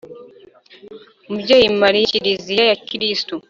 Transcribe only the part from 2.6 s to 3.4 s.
ya kristu